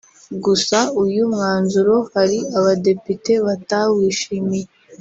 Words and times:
Gusa 0.45 0.77
uyu 1.03 1.23
mwanzuro 1.33 1.95
hari 2.13 2.37
abadepite 2.57 3.33
batawishimiye 3.45 4.67